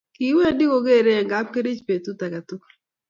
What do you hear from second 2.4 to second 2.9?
tugul.